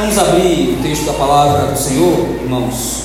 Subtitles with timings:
[0.00, 3.02] Vamos abrir o texto da palavra do Senhor, irmãos.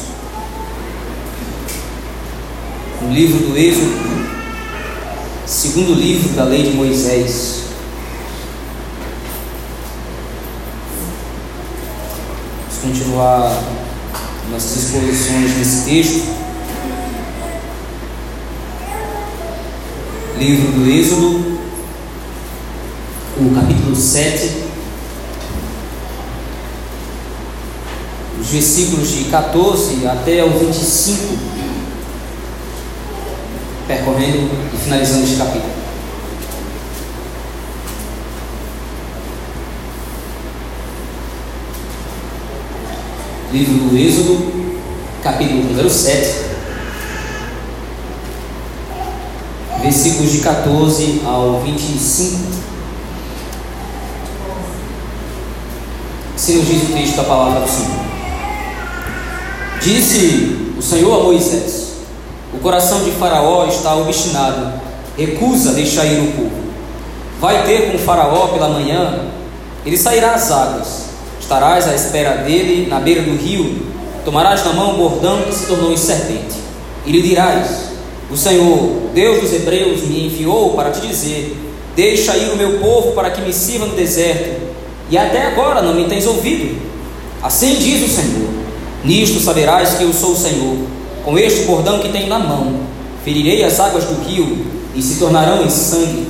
[3.01, 3.91] No livro do Êxodo,
[5.45, 7.63] segundo livro da lei de Moisés.
[12.69, 13.61] Vamos continuar
[14.49, 16.25] nossas exposições nesse texto.
[20.37, 21.59] Livro do Êxodo,
[23.37, 24.64] o capítulo 7.
[28.45, 31.35] Os versículos de 14 até o 25,
[33.87, 35.73] percorrendo e finalizando este capítulo.
[43.51, 44.71] Livro do Êxodo,
[45.23, 46.45] capítulo número 7,
[49.81, 52.65] versículos de 14 ao 25.
[56.35, 58.04] Assim nos diz o texto da palavra do Senhor.
[59.85, 61.97] Disse o Senhor a Moisés:
[62.51, 64.81] O coração de Faraó está obstinado,
[65.15, 66.65] recusa deixar ir o povo.
[67.39, 69.25] Vai ter com Faraó pela manhã,
[69.85, 71.05] ele sairá às águas.
[71.39, 73.85] Estarás à espera dele na beira do rio,
[74.25, 76.55] tomarás na mão o bordão que se tornou em serpente.
[77.05, 77.89] E lhe dirás:
[78.31, 81.55] O Senhor, Deus dos Hebreus, me enviou para te dizer:
[81.95, 84.59] Deixa ir o meu povo para que me sirva no deserto,
[85.11, 86.75] e até agora não me tens ouvido.
[87.43, 88.44] Assim diz o Senhor
[89.05, 90.77] Nisto saberás que eu sou o Senhor.
[91.23, 92.73] Com este bordão que tenho na mão,
[93.23, 96.27] ferirei as águas do rio e se tornarão em sangue.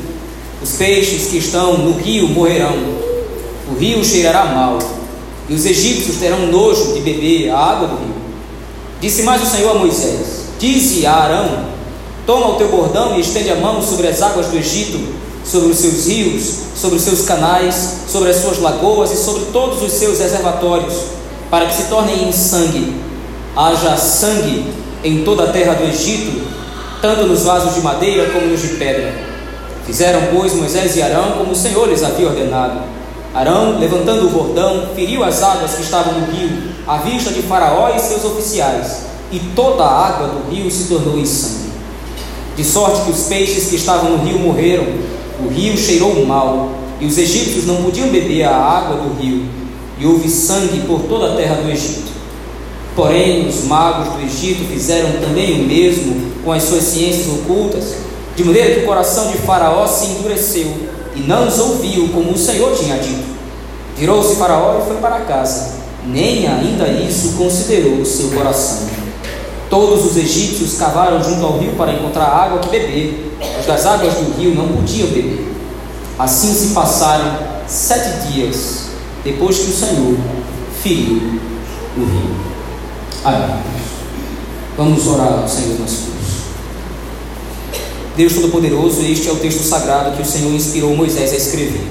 [0.62, 2.76] Os peixes que estão no rio morrerão.
[3.72, 4.78] O rio cheirará mal,
[5.48, 8.16] e os egípcios terão nojo de beber a água do rio.
[9.00, 11.66] Disse mais o Senhor a Moisés: Dize a Arão:
[12.26, 15.00] Toma o teu bordão e estende a mão sobre as águas do Egito,
[15.46, 19.82] sobre os seus rios, sobre os seus canais, sobre as suas lagoas e sobre todos
[19.82, 21.16] os seus reservatórios
[21.56, 22.94] para que se tornem em sangue.
[23.56, 24.66] Haja sangue
[25.02, 26.46] em toda a terra do Egito,
[27.02, 29.14] tanto nos vasos de madeira como nos de pedra.
[29.86, 32.82] Fizeram, pois, Moisés e Arão como o Senhor lhes havia ordenado.
[33.34, 36.50] Arão, levantando o bordão, feriu as águas que estavam no rio,
[36.86, 41.18] à vista de Faraó e seus oficiais, e toda a água do rio se tornou
[41.18, 41.70] em sangue.
[42.58, 44.88] De sorte que os peixes que estavam no rio morreram,
[45.40, 49.46] o rio cheirou mal, e os egípcios não podiam beber a água do rio,
[49.98, 52.12] e houve sangue por toda a terra do Egito.
[52.96, 57.96] Porém, os magos do Egito fizeram também o mesmo com as suas ciências ocultas,
[58.36, 60.72] de maneira que o coração de Faraó se endureceu
[61.16, 63.36] e não os ouviu como o Senhor tinha dito.
[63.98, 65.76] Virou-se Faraó e foi para casa,
[66.06, 68.88] nem ainda isso considerou o seu coração.
[69.70, 74.14] Todos os egípcios cavaram junto ao rio para encontrar água que beber, mas das águas
[74.14, 75.46] do rio não podiam beber.
[76.20, 78.85] Assim se passaram sete dias
[79.26, 80.18] depois que o Senhor
[80.84, 81.18] feriu
[81.98, 82.36] o rio.
[83.24, 83.64] Amém.
[84.78, 86.16] Vamos orar ao Senhor nas cruz.
[88.16, 91.88] Deus Todo-Poderoso, este é o texto sagrado que o Senhor inspirou Moisés a escrever.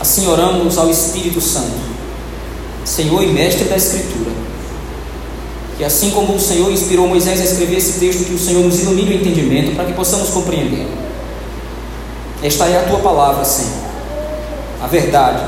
[0.00, 1.78] Assim oramos ao Espírito Santo,
[2.84, 4.32] Senhor e Mestre da Escritura.
[5.78, 8.80] Que assim como o Senhor inspirou Moisés a escrever esse texto, que o Senhor nos
[8.80, 10.88] ilumine o entendimento para que possamos compreender.
[12.42, 13.91] Esta é a tua palavra, Senhor
[14.82, 15.44] a verdade.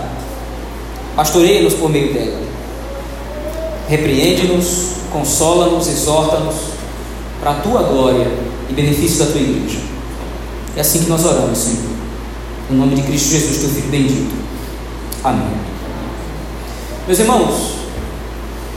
[1.16, 2.38] Pastoreia-nos por meio dela.
[3.88, 6.54] Repreende-nos, consola-nos, exorta-nos
[7.40, 8.26] para a tua glória
[8.70, 9.80] e benefício da tua igreja.
[10.76, 11.94] É assim que nós oramos, Senhor.
[12.70, 14.34] No nome de Cristo Jesus, teu Filho bendito.
[15.22, 15.54] Amém.
[17.06, 17.74] Meus irmãos,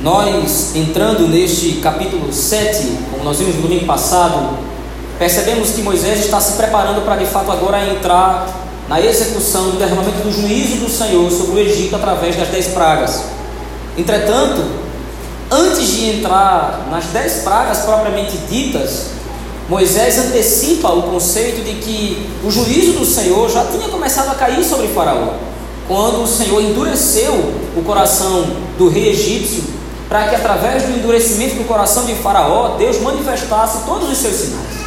[0.01, 4.57] nós entrando neste capítulo 7, como nós vimos no domingo passado,
[5.18, 10.20] percebemos que Moisés está se preparando para de fato agora entrar na execução do derramamento
[10.20, 13.24] do juízo do Senhor sobre o Egito através das dez pragas.
[13.98, 14.64] Entretanto,
[15.52, 19.08] antes de entrar nas dez pragas propriamente ditas,
[19.68, 24.64] Moisés antecipa o conceito de que o juízo do Senhor já tinha começado a cair
[24.64, 25.34] sobre Faraó,
[25.88, 27.34] quando o Senhor endureceu
[27.75, 28.45] o coração
[28.78, 29.63] do rei egípcio,
[30.07, 34.78] para que através do endurecimento do coração de Faraó, Deus manifestasse todos os seus sinais.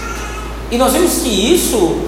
[0.71, 1.99] E nós vemos que isso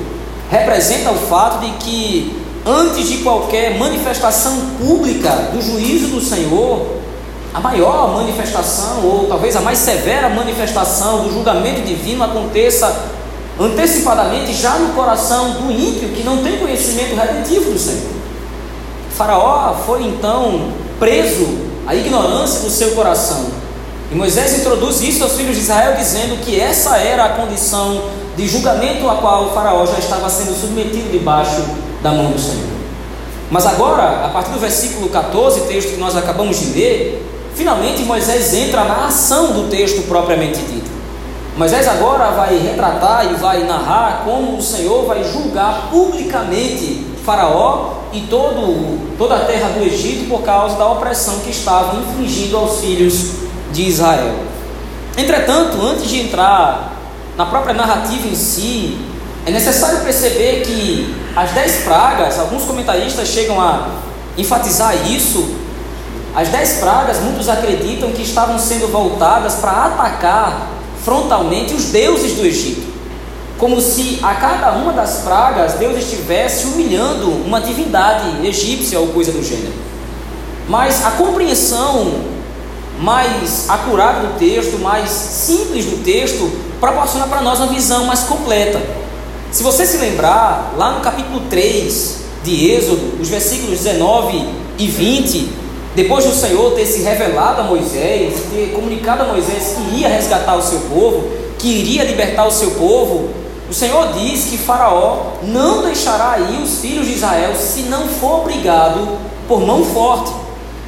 [0.53, 6.99] representa o fato de que, antes de qualquer manifestação pública do juízo do Senhor,
[7.55, 13.13] a maior manifestação, ou talvez a mais severa manifestação do julgamento divino aconteça
[13.59, 18.13] antecipadamente já no coração do ímpio que não tem conhecimento redentivo do Senhor.
[19.17, 20.69] faraó foi então
[20.99, 21.49] preso
[21.87, 23.47] à ignorância do seu coração.
[24.11, 28.03] E Moisés introduz isso aos filhos de Israel, dizendo que essa era a condição
[28.37, 31.62] de julgamento a qual o faraó já estava sendo submetido debaixo
[32.02, 32.73] da mão do Senhor.
[33.50, 38.55] Mas agora, a partir do versículo 14, texto que nós acabamos de ler, finalmente Moisés
[38.55, 40.90] entra na ação do texto propriamente dito.
[41.56, 48.23] Moisés agora vai retratar e vai narrar como o Senhor vai julgar publicamente Faraó e
[48.23, 53.32] todo, toda a terra do Egito por causa da opressão que estavam infligindo aos filhos
[53.70, 54.34] de Israel.
[55.17, 56.92] Entretanto, antes de entrar
[57.37, 58.99] na própria narrativa em si,
[59.46, 63.88] é necessário perceber que as dez pragas, alguns comentaristas chegam a
[64.37, 65.56] enfatizar isso.
[66.34, 70.69] As dez pragas, muitos acreditam que estavam sendo voltadas para atacar
[71.05, 72.93] frontalmente os deuses do Egito.
[73.58, 79.32] Como se a cada uma das pragas Deus estivesse humilhando uma divindade egípcia ou coisa
[79.32, 79.73] do gênero.
[80.69, 82.32] Mas a compreensão
[83.00, 86.50] mais acurada do texto, mais simples do texto,
[86.82, 88.82] proporciona para nós uma visão mais completa.
[89.52, 94.44] Se você se lembrar, lá no capítulo 3 de Êxodo, os versículos 19
[94.81, 95.49] e 20,
[95.94, 100.56] depois do Senhor ter se revelado a Moisés, ter comunicado a Moisés que ia resgatar
[100.56, 103.31] o seu povo, que iria libertar o seu povo,
[103.70, 108.40] o Senhor diz que Faraó não deixará ir os filhos de Israel se não for
[108.40, 110.32] obrigado por mão forte.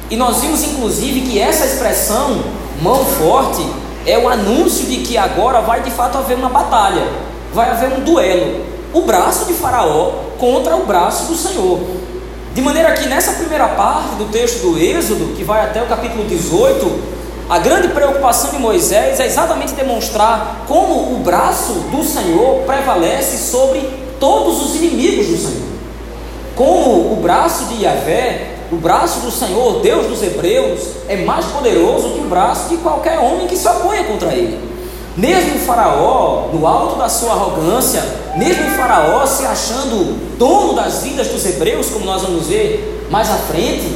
[0.09, 2.43] E nós vimos inclusive que essa expressão,
[2.81, 3.65] mão forte,
[4.05, 7.07] é o anúncio de que agora vai de fato haver uma batalha,
[7.53, 8.65] vai haver um duelo.
[8.93, 11.79] O braço de Faraó contra o braço do Senhor.
[12.53, 16.23] De maneira que nessa primeira parte do texto do Êxodo, que vai até o capítulo
[16.23, 17.15] 18,
[17.49, 23.81] a grande preocupação de Moisés é exatamente demonstrar como o braço do Senhor prevalece sobre
[24.19, 25.67] todos os inimigos do Senhor.
[26.55, 32.09] Como o braço de Yahvé, o braço do Senhor, Deus dos Hebreus, é mais poderoso
[32.09, 34.59] que o braço de qualquer homem que se oponha contra ele.
[35.15, 38.03] Mesmo o Faraó, no alto da sua arrogância,
[38.35, 43.29] mesmo o Faraó se achando dono das vidas dos hebreus, como nós vamos ver mais
[43.29, 43.95] à frente,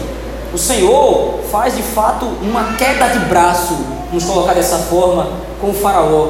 [0.53, 3.75] o Senhor faz de fato uma queda de braço,
[4.07, 5.27] vamos colocar dessa forma,
[5.59, 6.29] com o Faraó.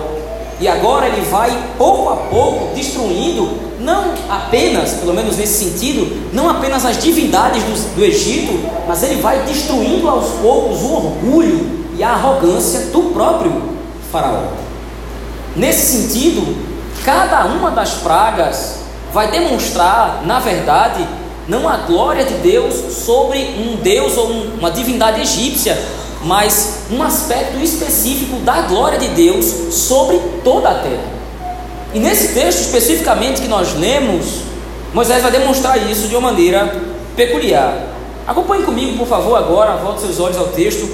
[0.60, 6.50] E agora ele vai pouco a pouco destruindo, não apenas, pelo menos nesse sentido, não
[6.50, 12.04] apenas as divindades do, do Egito, mas ele vai destruindo aos poucos o orgulho e
[12.04, 13.54] a arrogância do próprio
[14.12, 14.48] Faraó.
[15.56, 16.58] Nesse sentido,
[17.06, 18.80] cada uma das pragas
[19.14, 21.08] vai demonstrar, na verdade,
[21.48, 25.78] não a glória de Deus sobre um Deus ou uma divindade egípcia,
[26.24, 31.20] mas um aspecto específico da glória de Deus sobre toda a terra.
[31.94, 34.42] E nesse texto especificamente que nós lemos,
[34.94, 36.82] Moisés vai demonstrar isso de uma maneira
[37.16, 37.88] peculiar.
[38.28, 40.88] Acompanhe comigo, por favor, agora, volte seus olhos ao texto,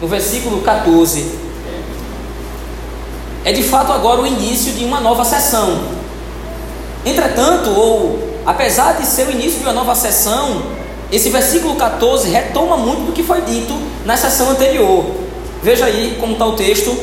[0.00, 1.50] no versículo 14
[3.44, 5.80] é de fato agora o início de uma nova sessão.
[7.04, 10.62] Entretanto, ou apesar de ser o início de uma nova sessão,
[11.12, 13.74] esse versículo 14 retoma muito do que foi dito
[14.04, 15.04] na sessão anterior.
[15.62, 16.96] Veja aí como está o texto.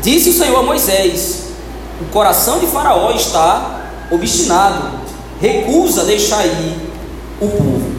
[0.00, 1.48] Disse o Senhor a Moisés:
[2.00, 5.00] O coração de Faraó está obstinado,
[5.40, 6.76] recusa deixar ir
[7.40, 7.92] o povo.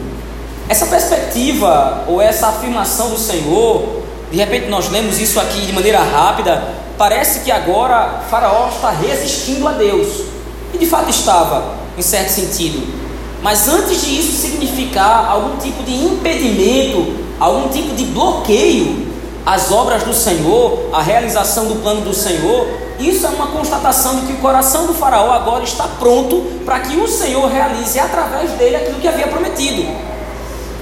[0.68, 6.02] Essa perspectiva ou essa afirmação do Senhor, de repente nós lemos isso aqui de maneira
[6.02, 6.62] rápida,
[6.96, 10.24] parece que agora Faraó está resistindo a Deus.
[10.72, 13.03] E de fato estava, em certo sentido.
[13.44, 19.06] Mas antes de isso significar algum tipo de impedimento, algum tipo de bloqueio
[19.44, 22.66] às obras do Senhor, à realização do plano do Senhor,
[22.98, 26.96] isso é uma constatação de que o coração do Faraó agora está pronto para que
[26.96, 29.84] o Senhor realize através dele aquilo que havia prometido.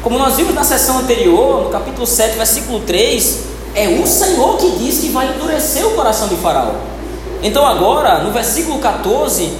[0.00, 3.40] Como nós vimos na sessão anterior, no capítulo 7, versículo 3,
[3.74, 6.74] é o Senhor que diz que vai endurecer o coração de Faraó.
[7.42, 9.50] Então, agora, no versículo 14,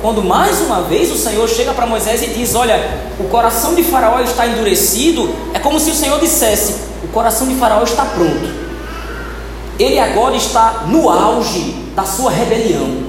[0.00, 3.82] quando mais uma vez o Senhor chega para Moisés e diz: Olha, o coração de
[3.82, 8.66] Faraó está endurecido, é como se o Senhor dissesse: O coração de Faraó está pronto.
[9.78, 13.06] Ele agora está no auge da sua rebelião.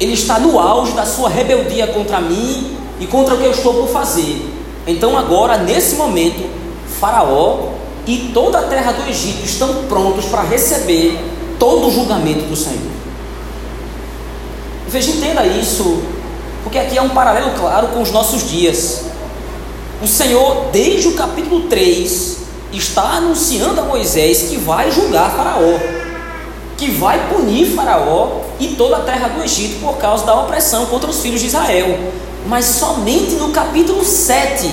[0.00, 3.74] Ele está no auge da sua rebeldia contra mim e contra o que eu estou
[3.74, 4.48] por fazer.
[4.86, 6.48] Então, agora, nesse momento,
[7.00, 7.70] Faraó
[8.06, 11.18] e toda a terra do Egito estão prontos para receber
[11.58, 12.97] todo o julgamento do Senhor.
[14.88, 16.02] Veja, entenda isso,
[16.64, 19.02] porque aqui é um paralelo claro com os nossos dias.
[20.02, 22.38] O Senhor, desde o capítulo 3,
[22.72, 25.78] está anunciando a Moisés que vai julgar Faraó,
[26.78, 31.10] que vai punir Faraó e toda a terra do Egito por causa da opressão contra
[31.10, 31.98] os filhos de Israel.
[32.46, 34.72] Mas somente no capítulo 7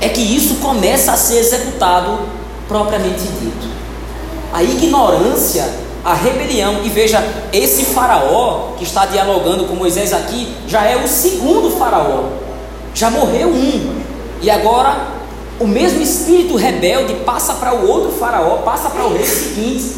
[0.00, 2.20] é que isso começa a ser executado
[2.68, 3.68] propriamente dito.
[4.52, 10.84] A ignorância, a rebelião, e veja, esse faraó que está dialogando com Moisés aqui já
[10.84, 12.24] é o segundo faraó.
[12.94, 14.02] Já morreu um.
[14.42, 15.08] E agora
[15.58, 19.96] o mesmo espírito rebelde passa para o outro faraó, passa para o rei seguinte.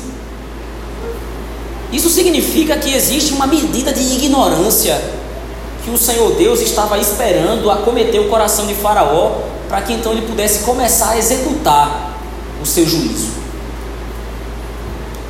[1.93, 5.01] Isso significa que existe uma medida de ignorância
[5.85, 10.23] que o Senhor Deus estava esperando acometer o coração de Faraó para que então ele
[10.23, 12.19] pudesse começar a executar
[12.61, 13.46] o seu juízo.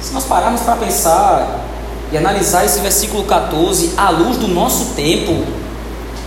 [0.06, 1.64] Se nós pararmos para pensar
[2.12, 5.44] e analisar esse versículo 14 à luz do nosso tempo,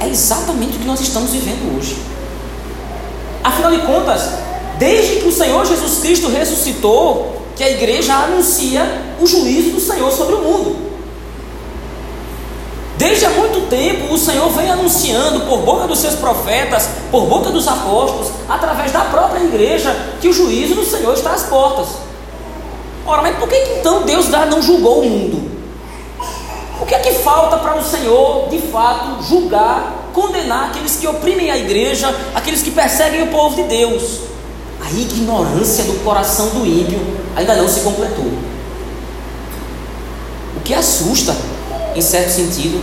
[0.01, 1.97] é exatamente o que nós estamos vivendo hoje.
[3.41, 4.31] Afinal de contas,
[4.77, 10.11] desde que o Senhor Jesus Cristo ressuscitou, que a igreja anuncia o juízo do Senhor
[10.11, 10.75] sobre o mundo.
[12.97, 17.49] Desde há muito tempo o Senhor vem anunciando por boca dos seus profetas, por boca
[17.49, 22.08] dos apóstolos, através da própria igreja, que o juízo do Senhor está às portas.
[23.05, 25.49] Ora, mas por que então Deus não julgou o mundo?
[26.81, 31.51] O que é que falta para o Senhor, de fato, julgar, condenar aqueles que oprimem
[31.51, 34.19] a igreja, aqueles que perseguem o povo de Deus?
[34.81, 36.99] A ignorância do coração do ímpio
[37.35, 38.31] ainda não se completou.
[40.55, 41.35] O que assusta,
[41.95, 42.81] em certo sentido,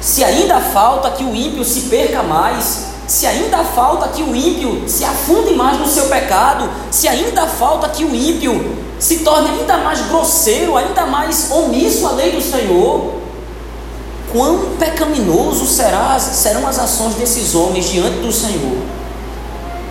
[0.00, 4.84] se ainda falta que o ímpio se perca mais, se ainda falta que o ímpio
[4.86, 9.76] se afunde mais no seu pecado, se ainda falta que o ímpio se torne ainda
[9.78, 13.14] mais grosseiro, ainda mais omisso à lei do Senhor,
[14.32, 18.78] quão pecaminoso será, serão as ações desses homens diante do Senhor.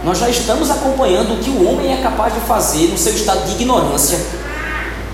[0.03, 3.46] Nós já estamos acompanhando o que o homem é capaz de fazer no seu estado
[3.46, 4.20] de ignorância.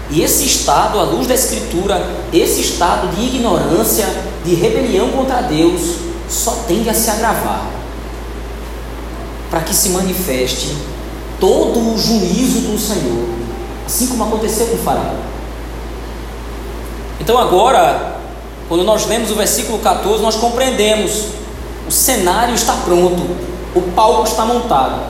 [0.10, 2.04] E esse estado, à luz da Escritura,
[2.34, 4.08] esse estado de ignorância,
[4.44, 7.79] de rebelião contra Deus, só tende a se agravar
[9.50, 10.76] para que se manifeste
[11.40, 13.40] todo o juízo do Senhor
[13.90, 15.16] assim como aconteceu com Faraó.
[17.20, 18.18] Então agora,
[18.68, 21.26] quando nós lemos o versículo 14, nós compreendemos:
[21.88, 23.24] o cenário está pronto,
[23.74, 25.02] o palco está montado,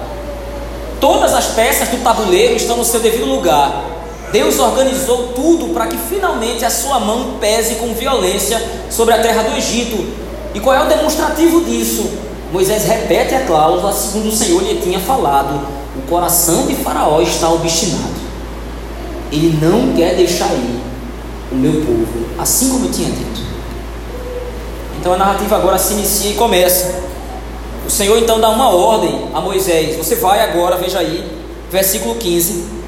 [1.02, 3.84] todas as peças do tabuleiro estão no seu devido lugar.
[4.32, 9.42] Deus organizou tudo para que finalmente a sua mão pese com violência sobre a terra
[9.42, 10.06] do Egito.
[10.54, 12.10] E qual é o demonstrativo disso?
[12.52, 17.50] Moisés repete a cláusula segundo o Senhor lhe tinha falado: o coração de Faraó está
[17.50, 18.20] obstinado.
[19.32, 20.82] Ele não quer deixar ir
[21.52, 23.42] o meu povo, assim como eu tinha dito.
[25.00, 27.04] Então a narrativa agora se inicia e começa.
[27.86, 31.26] O Senhor então dá uma ordem a Moisés: Você vai agora, veja aí,
[31.72, 32.80] versículo 15.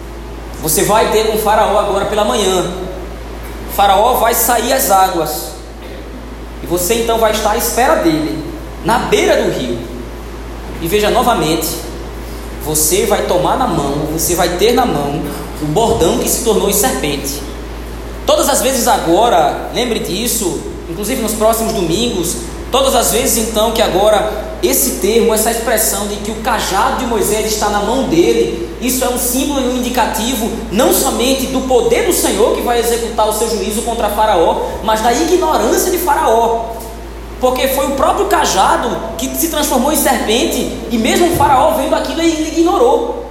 [0.62, 2.72] Você vai ter com Faraó agora pela manhã.
[3.76, 5.52] Faraó vai sair às águas.
[6.64, 8.51] E você então vai estar à espera dele,
[8.86, 9.78] na beira do rio.
[10.82, 11.68] E veja novamente:
[12.66, 15.22] você vai tomar na mão, você vai ter na mão
[15.62, 17.42] o bordão que se tornou em serpente.
[18.26, 22.36] Todas as vezes agora, lembre disso, inclusive nos próximos domingos,
[22.72, 27.06] todas as vezes então que agora esse termo, essa expressão de que o cajado de
[27.08, 31.62] Moisés está na mão dele, isso é um símbolo e um indicativo não somente do
[31.62, 35.98] poder do Senhor que vai executar o seu juízo contra Faraó, mas da ignorância de
[35.98, 36.66] Faraó.
[37.42, 41.96] Porque foi o próprio cajado que se transformou em serpente, e mesmo o Faraó vendo
[41.96, 43.26] aquilo, ele ignorou.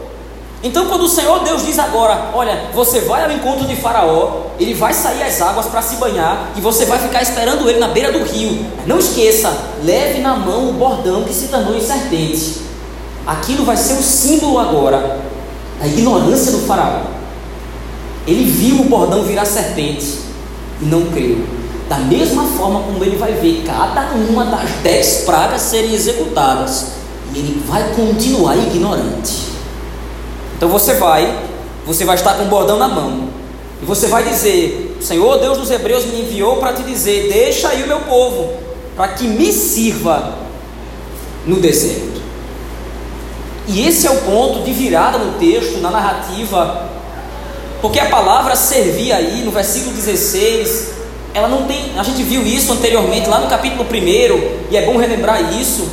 [0.63, 4.75] Então, quando o Senhor Deus diz agora: Olha, você vai ao encontro de Faraó, ele
[4.75, 8.13] vai sair às águas para se banhar e você vai ficar esperando ele na beira
[8.13, 8.67] do rio.
[8.85, 12.61] Não esqueça, leve na mão o bordão que se tornou em serpente.
[13.27, 15.21] Aquilo vai ser o símbolo agora
[15.79, 17.03] da ignorância do Faraó.
[18.27, 20.19] Ele viu o bordão virar serpente
[20.83, 21.60] e não creu.
[21.91, 26.93] Da mesma forma como ele vai ver cada uma das dez pragas serem executadas,
[27.35, 29.49] ele vai continuar ignorante.
[30.57, 31.37] Então você vai,
[31.85, 33.25] você vai estar com o bordão na mão,
[33.83, 37.83] e você vai dizer: Senhor Deus dos Hebreus me enviou para te dizer: Deixa aí
[37.83, 38.53] o meu povo,
[38.95, 40.35] para que me sirva
[41.45, 42.21] no deserto.
[43.67, 46.89] E esse é o ponto de virada no texto, na narrativa,
[47.83, 51.00] porque a palavra servir aí no versículo 16,
[51.33, 54.97] ela não tem, a gente viu isso anteriormente lá no capítulo 1, e é bom
[54.97, 55.89] relembrar isso.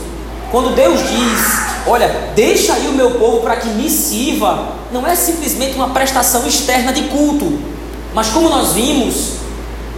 [0.51, 4.73] Quando Deus diz Olha, deixa aí o meu povo para que me sirva.
[4.91, 7.59] Não é simplesmente uma prestação externa de culto,
[8.13, 9.35] mas como nós vimos,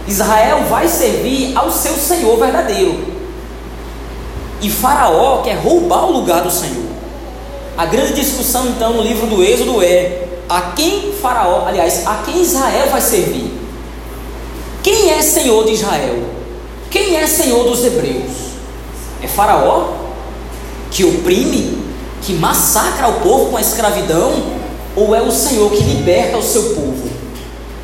[0.06, 2.96] Israel vai servir ao seu Senhor verdadeiro.
[4.62, 6.90] E Faraó quer roubar o lugar do Senhor.
[7.76, 12.40] A grande discussão então no livro do Êxodo é a quem Faraó, aliás, a quem
[12.40, 13.59] Israel vai servir?
[14.82, 16.22] Quem é Senhor de Israel?
[16.90, 18.32] Quem é Senhor dos Hebreus?
[19.22, 19.88] É Faraó?
[20.90, 21.90] Que oprime?
[22.22, 24.32] que massacra o povo com a escravidão,
[24.94, 27.08] ou é o Senhor que liberta o seu povo?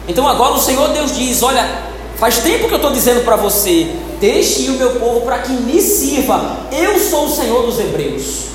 [0.09, 1.83] Então agora o Senhor Deus diz: Olha,
[2.17, 3.89] faz tempo que eu estou dizendo para você,
[4.21, 6.69] deixe o meu povo para que me sirva.
[6.71, 8.47] Eu sou o Senhor dos Hebreus.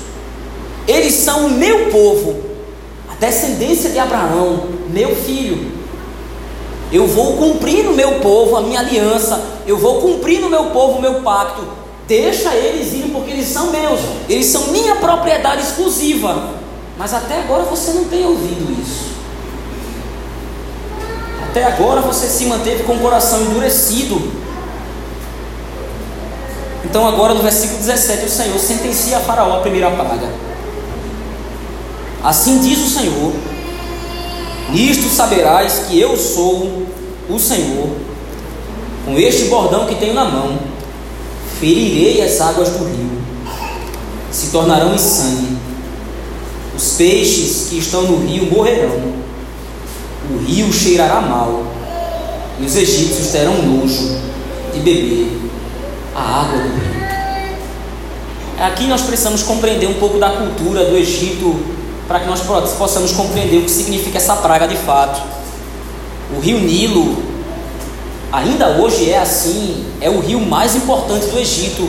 [0.86, 2.40] Eles são o meu povo,
[3.08, 5.81] a descendência de Abraão, meu filho.
[6.92, 10.98] Eu vou cumprir no meu povo a minha aliança, eu vou cumprir no meu povo
[10.98, 11.62] o meu pacto.
[12.06, 16.50] Deixa eles irem porque eles são meus, eles são minha propriedade exclusiva.
[16.98, 19.12] Mas até agora você não tem ouvido isso.
[21.48, 24.42] Até agora você se manteve com o coração endurecido.
[26.84, 30.28] Então, agora no versículo 17, o Senhor sentencia a Faraó a primeira praga.
[32.22, 33.32] Assim diz o Senhor:
[34.70, 36.86] Nisto saberás que eu sou
[37.28, 37.88] o Senhor.
[39.04, 40.58] Com este bordão que tenho na mão,
[41.58, 43.10] ferirei as águas do rio,
[44.30, 45.56] se tornarão em sangue.
[46.76, 49.22] Os peixes que estão no rio morrerão
[50.30, 51.64] o rio cheirará mal,
[52.60, 54.16] e os egípcios terão nojo
[54.72, 55.40] de beber
[56.14, 57.02] a água do rio.
[58.60, 61.58] Aqui nós precisamos compreender um pouco da cultura do Egito
[62.12, 62.42] para que nós
[62.76, 65.18] possamos compreender o que significa essa praga de fato.
[66.36, 67.16] O rio Nilo,
[68.30, 71.88] ainda hoje é assim, é o rio mais importante do Egito.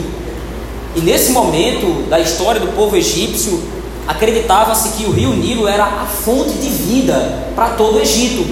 [0.95, 3.61] E nesse momento da história do povo egípcio,
[4.07, 8.45] acreditava-se que o rio Nilo era a fonte de vida para todo o Egito.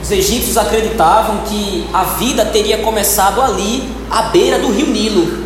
[0.00, 5.42] Os egípcios acreditavam que a vida teria começado ali, à beira do rio Nilo.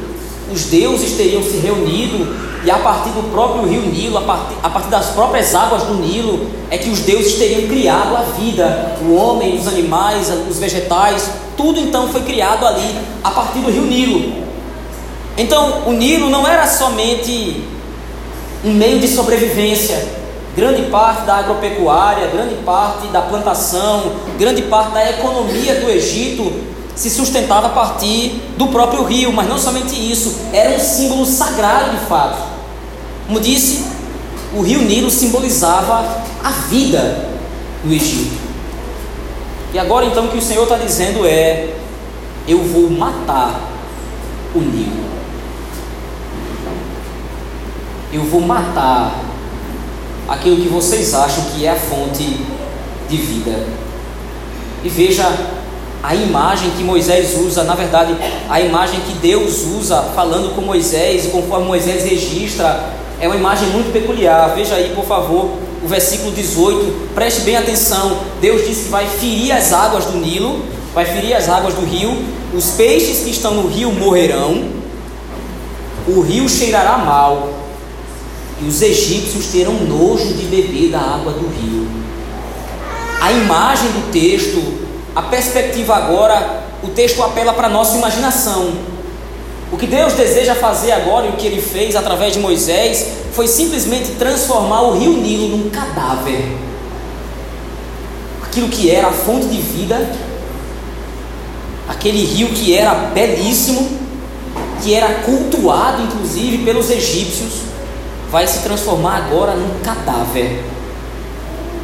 [0.53, 4.69] Os deuses teriam se reunido e a partir do próprio rio Nilo, a partir, a
[4.69, 9.15] partir das próprias águas do Nilo, é que os deuses teriam criado a vida, o
[9.15, 14.33] homem, os animais, os vegetais, tudo então foi criado ali, a partir do rio Nilo.
[15.39, 17.63] Então, o Nilo não era somente
[18.65, 20.05] um meio de sobrevivência.
[20.57, 26.53] Grande parte da agropecuária, grande parte da plantação, grande parte da economia do Egito
[26.97, 31.91] se sustentava a partir do próprio rio, mas não somente isso, era um símbolo sagrado
[31.91, 32.56] de fato.
[33.27, 33.85] Como disse,
[34.55, 37.29] o rio Nilo simbolizava a vida
[37.83, 38.37] do Egito.
[39.75, 41.75] E agora então o que o Senhor está dizendo é:
[42.47, 43.61] eu vou matar
[44.55, 45.07] o Nilo.
[48.13, 49.21] eu vou matar
[50.29, 52.41] aquilo que vocês acham que é a fonte
[53.09, 53.65] de vida.
[54.83, 55.31] E veja
[56.03, 58.17] a imagem que Moisés usa, na verdade,
[58.49, 63.69] a imagem que Deus usa falando com Moisés, e conforme Moisés registra, é uma imagem
[63.71, 64.55] muito peculiar.
[64.55, 65.51] Veja aí, por favor,
[65.83, 68.19] o versículo 18, preste bem atenção.
[68.41, 70.63] Deus disse que vai ferir as águas do Nilo,
[70.95, 72.17] vai ferir as águas do rio,
[72.55, 74.65] os peixes que estão no rio morrerão,
[76.09, 77.51] o rio cheirará mal,
[78.61, 81.87] e os egípcios terão nojo de beber da água do rio.
[83.21, 84.63] A imagem do texto,
[85.15, 88.73] a perspectiva agora, o texto apela para a nossa imaginação.
[89.73, 93.49] O que Deus deseja fazer agora e o que ele fez através de Moisés foi
[93.49, 96.57] simplesmente transformar o rio Nilo num cadáver.
[98.45, 100.09] Aquilo que era a fonte de vida,
[101.89, 103.89] aquele rio que era belíssimo,
[104.83, 107.63] que era cultuado inclusive pelos egípcios,
[108.31, 110.63] vai se transformar agora num cadáver.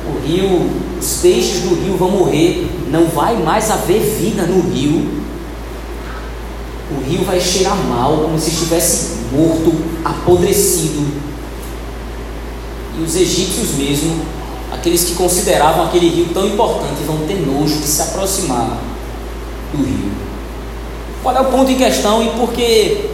[0.07, 5.22] O rio, os peixes do rio vão morrer, não vai mais haver vida no rio.
[6.99, 9.73] O rio vai cheirar mal, como se estivesse morto,
[10.05, 11.07] apodrecido.
[12.99, 14.25] E os egípcios mesmo,
[14.73, 18.79] aqueles que consideravam aquele rio tão importante, vão ter nojo de se aproximar
[19.73, 20.13] do rio.
[21.23, 23.11] Qual é o ponto em questão e por que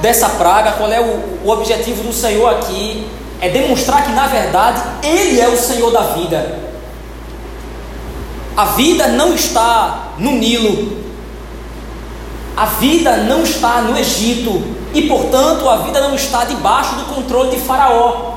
[0.00, 3.06] dessa praga, qual é o, o objetivo do Senhor aqui?
[3.40, 6.58] É demonstrar que na verdade Ele é o Senhor da vida.
[8.56, 10.96] A vida não está no Nilo,
[12.58, 17.50] a vida não está no Egito, e portanto a vida não está debaixo do controle
[17.50, 18.34] de Faraó.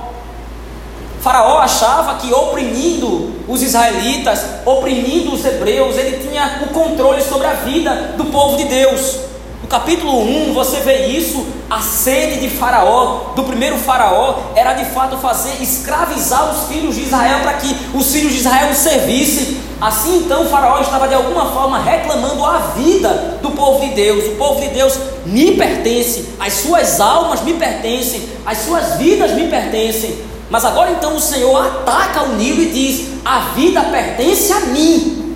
[1.22, 7.54] Faraó achava que oprimindo os israelitas, oprimindo os hebreus, ele tinha o controle sobre a
[7.54, 9.32] vida do povo de Deus
[9.72, 15.16] capítulo 1 você vê isso, a sede de Faraó, do primeiro Faraó, era de fato
[15.16, 19.62] fazer escravizar os filhos de Israel para que os filhos de Israel servissem.
[19.82, 24.26] Assim então Faraó estava de alguma forma reclamando a vida do povo de Deus.
[24.28, 29.48] O povo de Deus me pertence, as suas almas me pertencem, as suas vidas me
[29.48, 30.20] pertencem.
[30.52, 35.36] Mas agora então o Senhor ataca o Nilo e diz: a vida pertence a mim.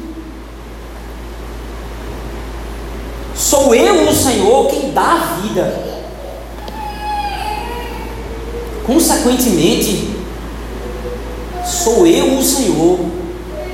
[3.34, 5.96] Sou eu, o Senhor, quem dá a vida.
[8.86, 10.16] Consequentemente,
[11.66, 13.00] sou eu, o Senhor,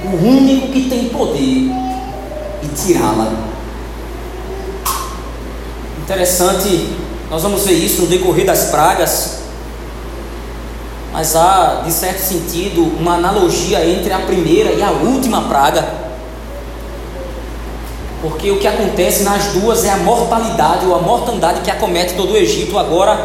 [0.03, 1.69] o único que tem poder
[2.61, 3.33] de tirá-la.
[6.03, 6.89] Interessante,
[7.29, 9.41] nós vamos ver isso no decorrer das pragas,
[11.13, 16.01] mas há, de certo sentido, uma analogia entre a primeira e a última praga.
[18.21, 22.33] Porque o que acontece nas duas é a mortalidade ou a mortandade que acomete todo
[22.33, 22.77] o Egito.
[22.77, 23.19] Agora,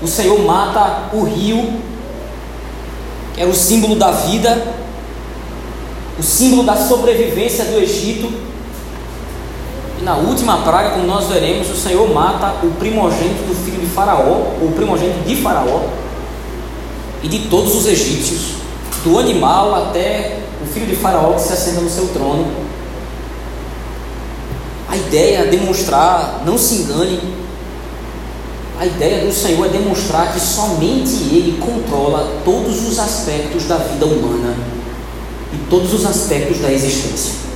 [0.00, 1.80] o Senhor mata o rio,
[3.34, 4.75] que era o símbolo da vida,
[6.18, 8.32] o símbolo da sobrevivência do Egito.
[10.00, 13.86] E na última praga, como nós veremos, o Senhor mata o primogênito do filho de
[13.86, 15.82] Faraó, ou o primogênito de Faraó,
[17.22, 18.56] e de todos os egípcios,
[19.04, 22.46] do animal até o filho de Faraó que se assenta no seu trono.
[24.88, 27.20] A ideia é demonstrar, não se engane,
[28.78, 34.04] a ideia do Senhor é demonstrar que somente Ele controla todos os aspectos da vida
[34.04, 34.75] humana
[35.56, 37.46] e todos os aspectos da existência.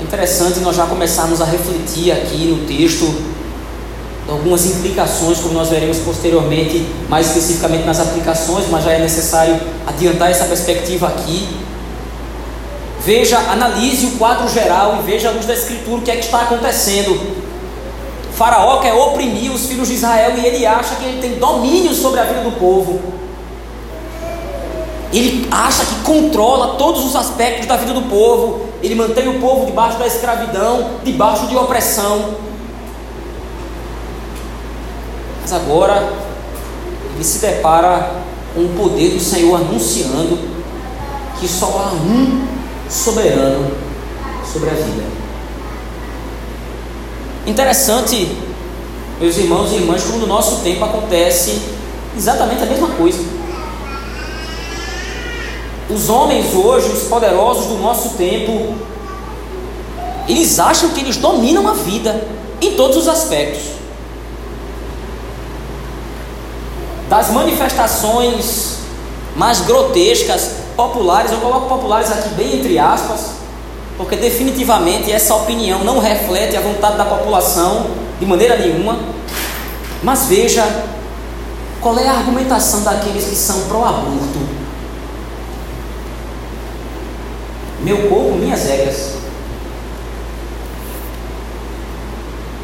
[0.00, 3.12] Interessante nós já começarmos a refletir aqui no texto
[4.28, 10.30] algumas implicações, como nós veremos posteriormente, mais especificamente nas aplicações, mas já é necessário adiantar
[10.30, 11.48] essa perspectiva aqui.
[13.04, 16.24] Veja, analise o quadro geral e veja a luz da Escritura o que é que
[16.24, 17.36] está acontecendo.
[18.34, 22.20] Faraó quer oprimir os filhos de Israel e ele acha que ele tem domínio sobre
[22.20, 23.00] a vida do povo.
[25.12, 28.66] Ele acha que controla todos os aspectos da vida do povo.
[28.82, 32.34] Ele mantém o povo debaixo da escravidão, debaixo de opressão.
[35.42, 36.12] Mas agora
[37.14, 38.10] ele se depara
[38.54, 40.38] com o poder do Senhor anunciando
[41.38, 42.46] que só há um
[42.88, 43.70] soberano
[44.52, 45.04] sobre a vida.
[47.46, 48.36] Interessante,
[49.20, 51.60] meus irmãos e irmãs, como no nosso tempo acontece
[52.16, 53.35] exatamente a mesma coisa.
[55.88, 58.74] Os homens hoje, os poderosos do nosso tempo,
[60.28, 62.26] eles acham que eles dominam a vida
[62.60, 63.62] em todos os aspectos.
[67.08, 68.78] Das manifestações
[69.36, 73.30] mais grotescas, populares, eu coloco populares aqui bem entre aspas,
[73.96, 77.86] porque definitivamente essa opinião não reflete a vontade da população
[78.18, 78.98] de maneira nenhuma.
[80.02, 80.64] Mas veja
[81.80, 84.55] qual é a argumentação daqueles que são pró-aborto.
[87.86, 89.12] Meu corpo, minhas regras.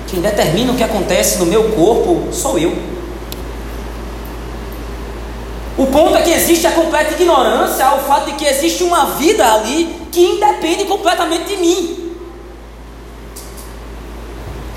[0.09, 2.77] Quem determina o que acontece no meu corpo sou eu.
[5.79, 9.47] O ponto é que existe a completa ignorância ao fato de que existe uma vida
[9.47, 12.17] ali que independe completamente de mim.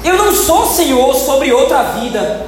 [0.04, 2.46] Eu não sou senhor sobre outra vida.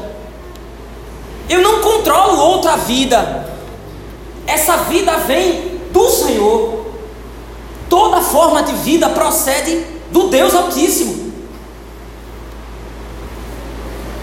[1.49, 3.49] Eu não controlo outra vida.
[4.45, 6.76] Essa vida vem do Senhor.
[7.89, 11.33] Toda forma de vida procede do Deus Altíssimo.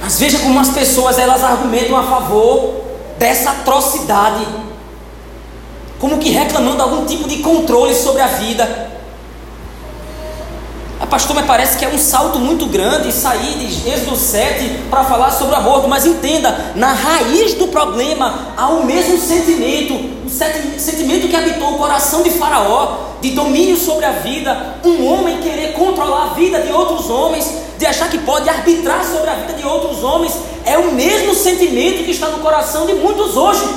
[0.02, 2.82] Mas veja como as pessoas elas argumentam a favor
[3.18, 4.46] dessa atrocidade,
[5.98, 8.93] como que reclamando algum tipo de controle sobre a vida.
[11.04, 15.04] A pastor, me parece que é um salto muito grande sair de Êxodo 7 para
[15.04, 19.92] falar sobre aborto, mas entenda, na raiz do problema há o mesmo sentimento,
[20.24, 20.30] o
[20.80, 25.74] sentimento que habitou o coração de Faraó, de domínio sobre a vida, um homem querer
[25.74, 29.66] controlar a vida de outros homens, de achar que pode arbitrar sobre a vida de
[29.66, 30.32] outros homens,
[30.64, 33.68] é o mesmo sentimento que está no coração de muitos hoje.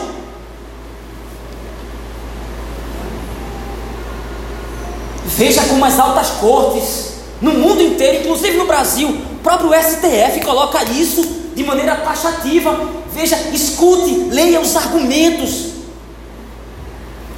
[5.25, 10.83] Veja como as altas cortes, no mundo inteiro, inclusive no Brasil, o próprio STF coloca
[10.83, 11.23] isso
[11.55, 12.79] de maneira taxativa.
[13.13, 15.77] Veja, escute, leia os argumentos.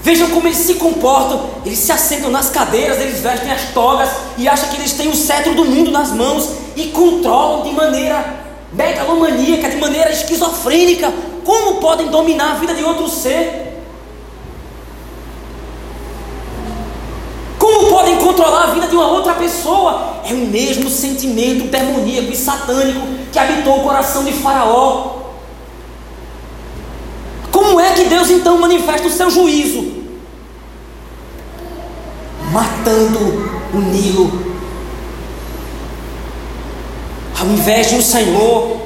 [0.02, 1.50] Vejam como eles se comportam.
[1.66, 5.16] Eles se assentam nas cadeiras, eles vestem as togas e acham que eles têm o
[5.16, 8.40] cetro do mundo nas mãos e controlam de maneira
[8.72, 11.12] megalomaníaca, de maneira esquizofrênica.
[11.44, 13.70] Como podem dominar a vida de outro ser?
[17.58, 20.22] Como podem controlar a vida de uma outra pessoa?
[20.24, 25.18] É o mesmo sentimento demoníaco e satânico que habitou o coração de Faraó.
[27.52, 30.00] Como é que Deus então manifesta o seu juízo?
[32.52, 33.20] Matando
[33.74, 34.50] o Nilo
[37.40, 38.82] ao invés de o Senhor,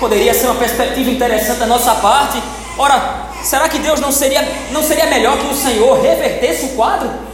[0.00, 2.42] poderia ser uma perspectiva interessante da nossa parte.
[2.78, 7.27] Ora, será que Deus não seria, não seria melhor que o Senhor revertesse o quadro?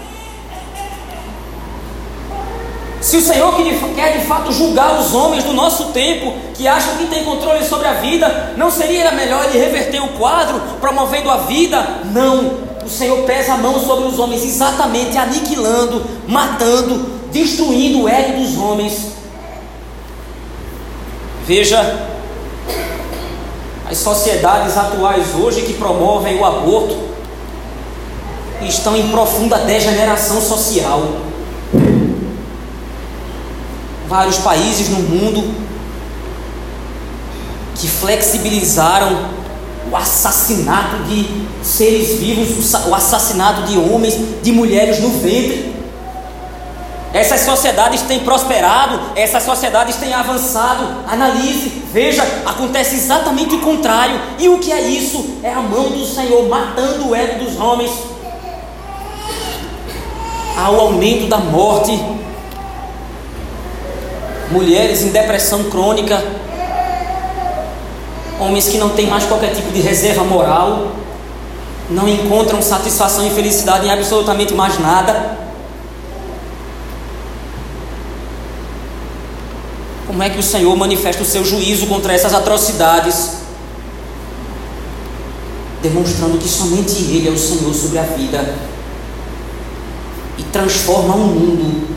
[3.04, 3.54] Se o Senhor
[3.94, 7.86] quer de fato julgar os homens do nosso tempo, que acham que tem controle sobre
[7.86, 12.00] a vida, não seria melhor ele reverter o quadro, promovendo a vida?
[12.06, 12.64] Não.
[12.82, 18.56] O Senhor pesa a mão sobre os homens, exatamente aniquilando, matando, destruindo o ego dos
[18.56, 19.14] homens
[21.46, 22.08] Veja
[23.86, 26.96] as sociedades atuais hoje que promovem o aborto
[28.62, 31.02] estão em profunda degeneração social.
[34.14, 35.52] Vários países no mundo
[37.74, 39.28] que flexibilizaram
[39.90, 41.28] o assassinato de
[41.64, 45.74] seres vivos, o assassinato de homens, de mulheres no ventre.
[47.12, 50.86] Essas sociedades têm prosperado, essas sociedades têm avançado.
[51.10, 54.20] Analise, veja, acontece exatamente o contrário.
[54.38, 55.40] E o que é isso?
[55.42, 57.90] É a mão do Senhor matando o ego dos homens.
[60.56, 62.00] Há o aumento da morte.
[64.50, 66.22] Mulheres em depressão crônica,
[68.38, 70.92] homens que não têm mais qualquer tipo de reserva moral,
[71.90, 75.38] não encontram satisfação e felicidade em absolutamente mais nada.
[80.06, 83.38] Como é que o Senhor manifesta o seu juízo contra essas atrocidades?
[85.82, 88.54] Demonstrando que somente Ele é o Senhor sobre a vida
[90.38, 91.93] e transforma um mundo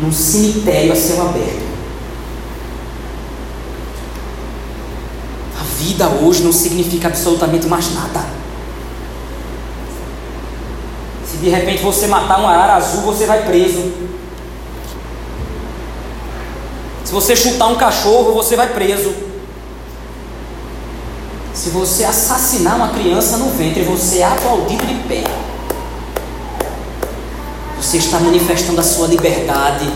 [0.00, 1.68] num cemitério a céu aberto.
[5.60, 8.24] A vida hoje não significa absolutamente mais nada.
[11.26, 13.92] Se de repente você matar um arara azul, você vai preso.
[17.04, 19.12] Se você chutar um cachorro, você vai preso.
[21.54, 25.24] Se você assassinar uma criança no ventre, você é aplaudido de pé.
[27.88, 29.90] Você está manifestando a sua liberdade.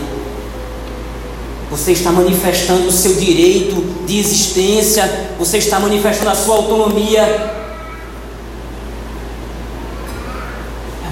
[1.69, 5.35] Você está manifestando o seu direito de existência.
[5.37, 7.21] Você está manifestando a sua autonomia.
[7.21, 7.53] É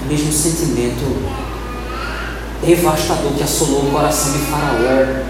[0.03, 1.21] o mesmo sentimento
[2.65, 5.21] devastador que assolou o coração de Faraó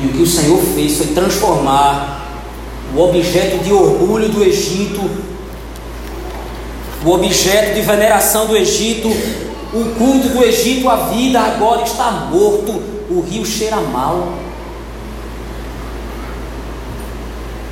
[0.00, 2.40] e o que o Senhor fez foi transformar
[2.96, 5.02] o objeto de orgulho do Egito,
[7.04, 9.10] o objeto de veneração do Egito,
[9.74, 14.34] o culto do Egito, a vida agora está morto, o rio cheira mal.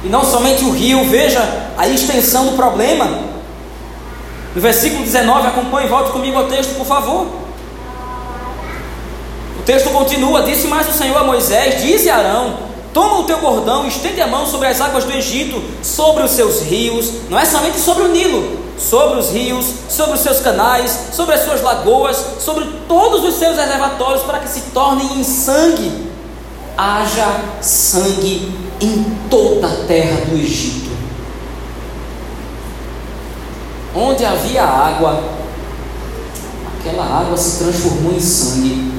[0.03, 1.41] E não somente o rio, veja
[1.79, 3.07] a extensão do problema.
[4.53, 7.29] No versículo 19, acompanhe volte comigo ao texto, por favor.
[9.61, 12.57] O texto continua: Disse mais o Senhor a Moisés: Dize a Arão:
[12.93, 16.63] Toma o teu bordão, estende a mão sobre as águas do Egito, sobre os seus
[16.63, 21.35] rios, não é somente sobre o Nilo, sobre os rios, sobre os seus canais, sobre
[21.35, 26.11] as suas lagoas, sobre todos os seus reservatórios, para que se tornem em sangue.
[26.77, 30.91] Haja sangue em toda a terra do Egito.
[33.95, 35.23] Onde havia água,
[36.79, 38.93] aquela água se transformou em sangue.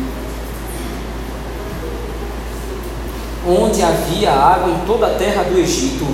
[3.46, 6.06] onde havia água em toda a terra do Egito,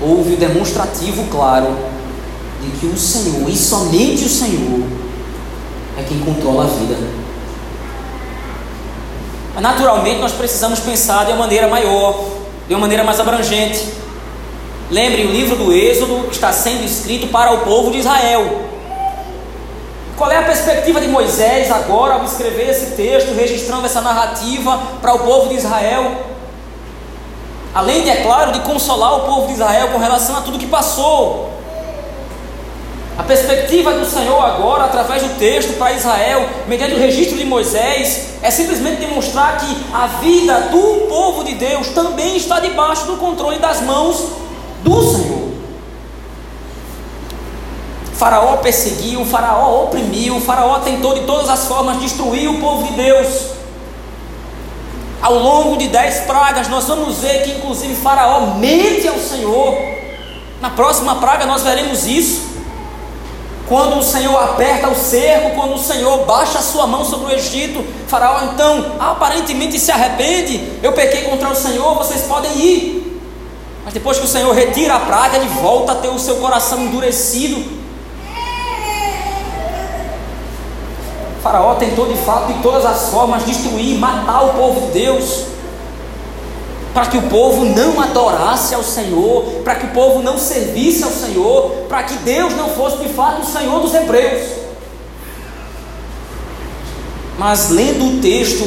[0.00, 1.76] houve o demonstrativo claro
[2.60, 4.82] de que o Senhor, e somente o Senhor,
[5.98, 6.96] é quem controla a vida.
[9.60, 12.24] Naturalmente nós precisamos pensar de uma maneira maior,
[12.68, 13.84] de uma maneira mais abrangente.
[14.90, 18.68] Lembre, o livro do Êxodo está sendo escrito para o povo de Israel.
[20.16, 25.14] Qual é a perspectiva de Moisés agora ao escrever esse texto, registrando essa narrativa para
[25.14, 26.26] o povo de Israel?
[27.74, 31.57] Além é claro, de consolar o povo de Israel com relação a tudo que passou.
[33.18, 38.34] A perspectiva do Senhor agora, através do texto para Israel, mediante o registro de Moisés,
[38.40, 43.58] é simplesmente demonstrar que a vida do povo de Deus também está debaixo do controle
[43.58, 44.24] das mãos
[44.84, 45.48] do Senhor.
[48.14, 53.46] Faraó perseguiu, Faraó oprimiu, Faraó tentou de todas as formas destruir o povo de Deus.
[55.20, 59.76] Ao longo de dez pragas, nós vamos ver que inclusive Faraó mente ao Senhor.
[60.60, 62.47] Na próxima praga nós veremos isso.
[63.68, 67.36] Quando o Senhor aperta o cerco, quando o Senhor baixa a sua mão sobre o
[67.36, 70.78] Egito, Faraó então aparentemente se arrepende.
[70.82, 73.20] Eu pequei contra o Senhor, vocês podem ir.
[73.84, 76.80] Mas depois que o Senhor retira a praga, ele volta a ter o seu coração
[76.80, 77.78] endurecido
[81.42, 85.44] Faraó tentou de fato de todas as formas destruir, matar o povo de Deus,
[86.98, 91.12] para que o povo não adorasse ao Senhor, para que o povo não servisse ao
[91.12, 94.48] Senhor, para que Deus não fosse de fato o Senhor dos hebreus.
[97.38, 98.64] Mas lendo o texto,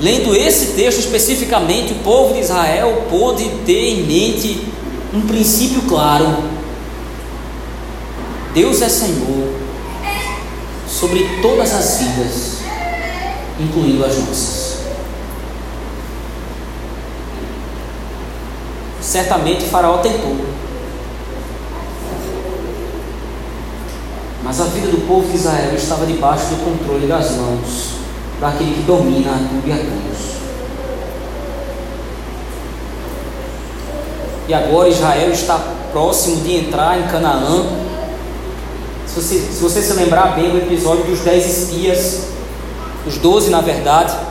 [0.00, 4.66] lendo esse texto especificamente, o povo de Israel pôde ter em mente
[5.14, 6.42] um princípio claro:
[8.52, 9.54] Deus é Senhor
[10.88, 12.58] sobre todas as vidas,
[13.60, 14.57] incluindo as nossas.
[19.08, 20.36] Certamente Faraó tentou.
[24.44, 27.92] Mas a vida do povo de Israel estava debaixo do controle das mãos
[28.38, 30.28] daquele que domina tudo e a todos.
[34.46, 35.58] E agora Israel está
[35.90, 37.64] próximo de entrar em Canaã.
[39.06, 42.24] Se você, se você se lembrar bem do episódio dos dez espias,
[43.06, 44.27] os doze na verdade,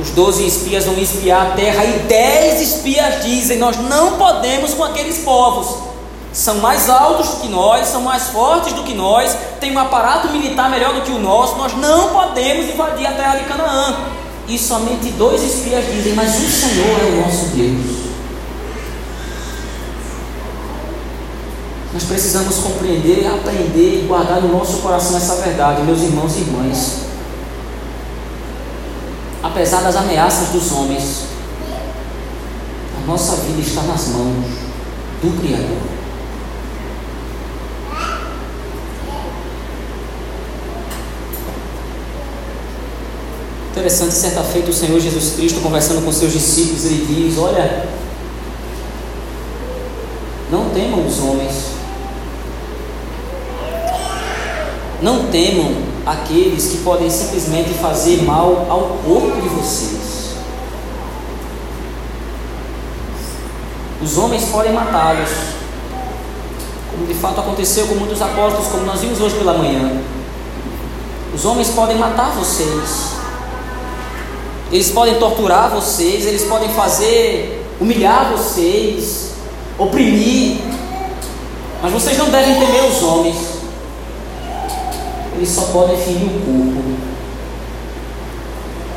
[0.00, 4.84] os doze espias vão espiar a terra e dez espias dizem: Nós não podemos com
[4.84, 5.88] aqueles povos.
[6.32, 10.28] São mais altos do que nós, são mais fortes do que nós, têm um aparato
[10.28, 11.56] militar melhor do que o nosso.
[11.56, 13.96] Nós não podemos invadir a terra de Canaã.
[14.46, 18.08] E somente dois espias dizem: Mas o Senhor é o nosso Deus.
[21.92, 27.07] Nós precisamos compreender, aprender e guardar no nosso coração essa verdade, meus irmãos e irmãs
[29.42, 31.24] apesar das ameaças dos homens,
[32.96, 34.44] a nossa vida está nas mãos
[35.22, 35.98] do Criador.
[43.70, 47.88] Interessante, certa feita o Senhor Jesus Cristo conversando com seus discípulos, ele diz: Olha,
[50.50, 51.54] não temam os homens,
[55.00, 59.98] não temam aqueles que podem simplesmente fazer mal ao corpo de vocês.
[64.02, 65.28] Os homens podem matá-los,
[66.90, 70.00] como de fato aconteceu com muitos apóstolos, como nós vimos hoje pela manhã.
[71.34, 73.12] Os homens podem matar vocês,
[74.72, 79.32] eles podem torturar vocês, eles podem fazer humilhar vocês,
[79.76, 80.56] oprimir,
[81.82, 83.47] mas vocês não devem temer os homens
[85.38, 86.82] eles só podem ferir o corpo.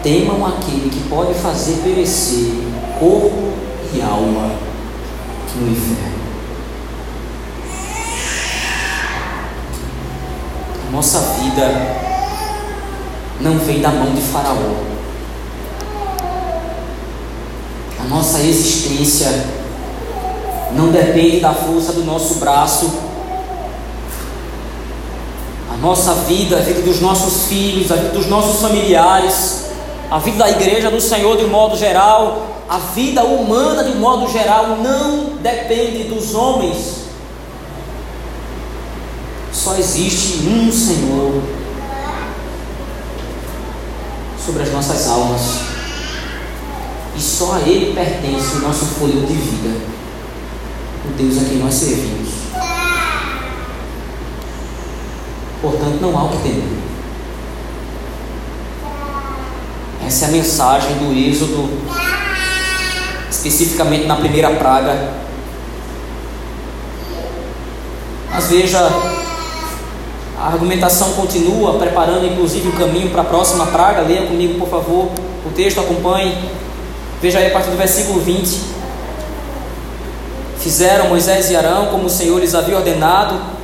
[0.02, 2.52] Temam aquele que pode fazer perecer
[3.00, 3.54] corpo
[3.94, 4.52] e alma
[5.56, 6.22] no inferno.
[10.92, 12.02] Nossa vida
[13.40, 14.76] não vem da mão de Faraó.
[18.00, 19.46] A nossa existência
[20.76, 23.11] não depende da força do nosso braço
[25.82, 29.66] nossa vida, a vida dos nossos filhos, a vida dos nossos familiares,
[30.12, 34.00] a vida da igreja do Senhor de um modo geral, a vida humana de um
[34.00, 37.02] modo geral não depende dos homens.
[39.52, 41.42] Só existe um Senhor
[44.46, 45.42] sobre as nossas almas.
[47.18, 49.78] E só a Ele pertence o nosso fôlego de vida.
[51.06, 52.41] O Deus a quem nós servimos.
[55.62, 56.82] Portanto, não há o que temer.
[60.06, 61.70] Essa é a mensagem do Êxodo,
[63.30, 65.14] especificamente na primeira praga.
[68.32, 68.80] Mas veja,
[70.40, 74.02] a argumentação continua, preparando inclusive o caminho para a próxima praga.
[74.02, 75.10] Leia comigo, por favor,
[75.46, 76.36] o texto, acompanhe.
[77.22, 78.60] Veja aí a partir do versículo 20.
[80.60, 83.61] Fizeram Moisés e Arão como o Senhor lhes havia ordenado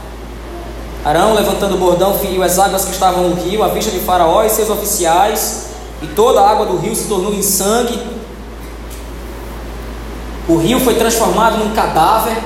[1.08, 4.44] Arão, levantando o bordão, feriu as águas que estavam no rio, à vista de Faraó
[4.44, 5.68] e seus oficiais,
[6.02, 7.98] e toda a água do rio se tornou em sangue.
[10.50, 12.38] O rio foi transformado num cadáver,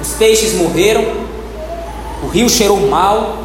[0.00, 1.04] os peixes morreram,
[2.22, 3.38] o rio cheirou mal.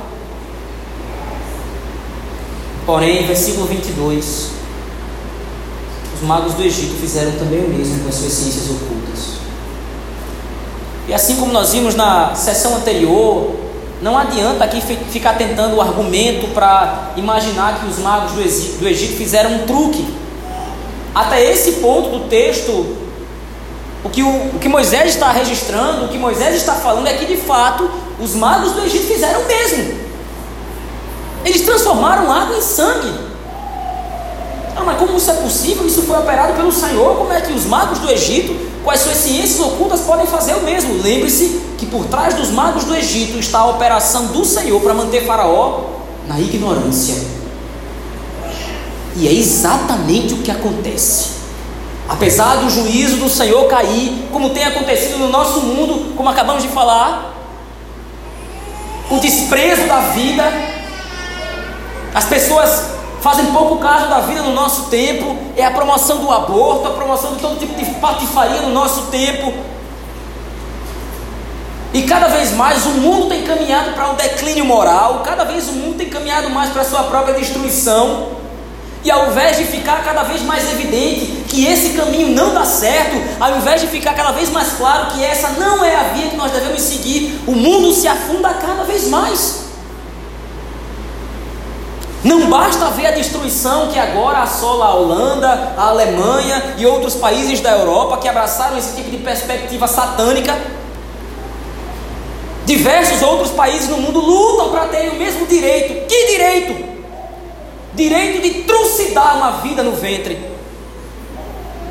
[2.86, 4.49] Porém, versículo 22,
[6.13, 9.39] os magos do Egito fizeram também o mesmo com as suas ciências ocultas.
[11.08, 13.62] E assim como nós vimos na sessão anterior,
[14.04, 19.54] não adianta aqui ficar tentando o argumento para imaginar que os magos do Egito, fizeram
[19.54, 20.06] um truque.
[21.16, 22.98] Até esse ponto do texto,
[24.04, 27.26] o que, o, o que Moisés está registrando, o que Moisés está falando é que
[27.26, 27.89] de fato
[28.20, 29.97] os magos do Egito fizeram o mesmo.
[31.45, 33.14] Eles transformaram água em sangue.
[34.76, 35.88] Ah, mas como isso é possível?
[35.88, 37.16] Isso foi operado pelo Senhor.
[37.16, 39.16] Como é que os magos do Egito com as suas
[40.34, 41.01] fazer o mesmo.
[41.01, 45.25] Lembre-se que por trás dos magos do Egito está a operação do Senhor para manter
[45.25, 45.81] Faraó
[46.27, 47.15] na ignorância.
[49.15, 51.43] E é exatamente o que acontece.
[52.09, 56.69] Apesar do juízo do Senhor cair, como tem acontecido no nosso mundo, como acabamos de
[56.69, 57.34] falar,
[59.09, 60.43] o desprezo da vida,
[62.13, 66.88] as pessoas fazem pouco caso da vida no nosso tempo, é a promoção do aborto,
[66.88, 69.53] a promoção de todo tipo de patifaria no nosso tempo.
[71.94, 75.74] E cada vez mais o mundo tem caminhado para um declínio moral, cada vez o
[75.74, 78.30] mundo tem caminhado mais para a sua própria destruição.
[79.04, 83.22] E ao invés de ficar cada vez mais evidente que esse caminho não dá certo,
[83.39, 86.36] ao invés de ficar cada vez mais claro que essa não é a via que
[86.36, 89.64] nós devemos seguir, o mundo se afunda cada vez mais.
[92.24, 97.60] Não basta ver a destruição que agora assola a Holanda, a Alemanha e outros países
[97.60, 100.58] da Europa que abraçaram esse tipo de perspectiva satânica.
[102.66, 106.07] Diversos outros países no mundo lutam para terem o mesmo direito.
[106.07, 106.93] Que direito?
[107.93, 110.53] Direito de trucidar uma vida no ventre.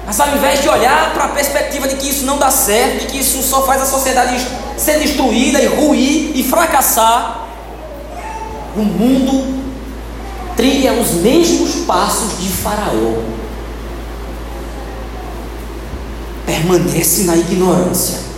[0.06, 3.06] Mas ao invés de olhar para a perspectiva de que isso não dá certo, de
[3.06, 4.44] que isso só faz a sociedade
[4.76, 7.46] ser destruída e ruir e fracassar,
[8.76, 9.62] o mundo
[10.56, 13.22] trilha os mesmos passos de Faraó.
[16.46, 18.31] Permanece na ignorância.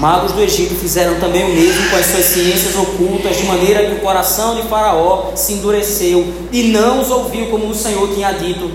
[0.00, 3.96] Magos do Egito fizeram também o mesmo com as suas ciências ocultas, de maneira que
[3.96, 8.70] o coração de Faraó se endureceu e não os ouviu como o Senhor tinha dito.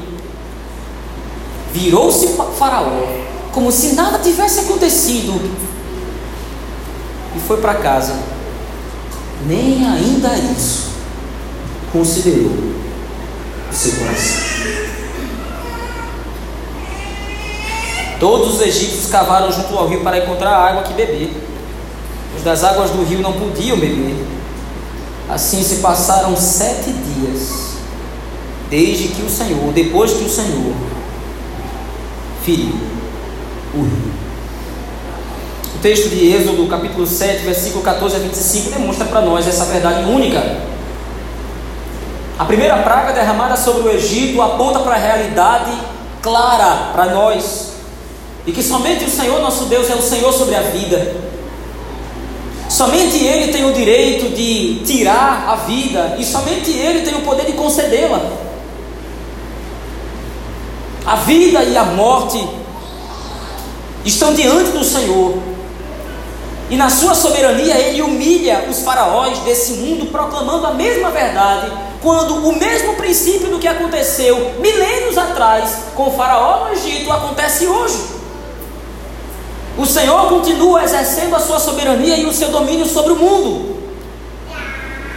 [1.74, 3.08] Virou-se Faraó,
[3.52, 5.34] como se nada tivesse acontecido,
[7.36, 8.16] e foi para casa
[9.48, 10.86] nem ainda isso
[11.92, 14.55] considerou o seu coração.
[18.26, 21.32] Todos os egípcios cavaram junto ao rio para encontrar água que beber.
[22.36, 24.16] Os das águas do rio não podiam beber.
[25.30, 27.76] Assim se passaram sete dias,
[28.68, 30.74] desde que o Senhor, depois que o Senhor
[32.44, 32.74] feriu
[33.76, 34.16] o rio
[35.84, 40.62] texto de Êxodo, capítulo 7, versículo 14 a 25, demonstra para nós essa verdade única.
[42.40, 45.72] A primeira praga derramada sobre o Egito aponta para a realidade
[46.24, 47.75] clara para nós,
[48.46, 51.16] e que somente o Senhor nosso Deus é o Senhor sobre a vida.
[52.70, 57.46] Somente Ele tem o direito de tirar a vida, e somente Ele tem o poder
[57.46, 58.22] de concedê-la.
[61.06, 62.48] A vida e a morte
[64.04, 65.38] estão diante do Senhor.
[66.68, 71.72] E na sua soberania ele humilha os faraós desse mundo, proclamando a mesma verdade,
[72.02, 77.68] quando o mesmo princípio do que aconteceu milênios atrás com o faraó no Egito acontece
[77.68, 78.25] hoje.
[79.78, 83.76] O Senhor continua exercendo a sua soberania e o seu domínio sobre o mundo.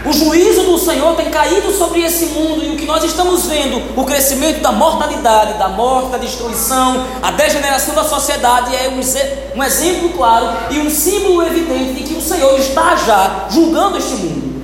[0.05, 3.83] O juízo do Senhor tem caído sobre esse mundo e o que nós estamos vendo,
[3.97, 9.63] o crescimento da mortalidade, da morte, da destruição, a degeneração da sociedade é um, um
[9.63, 14.63] exemplo claro e um símbolo evidente de que o Senhor está já julgando este mundo.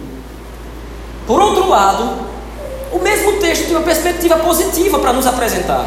[1.27, 2.27] Por outro lado,
[2.93, 5.85] o mesmo texto tem uma perspectiva positiva para nos apresentar.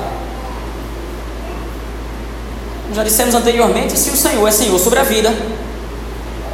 [2.94, 5.34] Já dissemos anteriormente: se o Senhor é Senhor sobre a vida,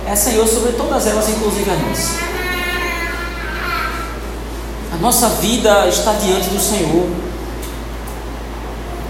[0.08, 2.10] é Senhor sobre todas elas, inclusive a nós.
[4.94, 7.08] A nossa vida está diante do Senhor.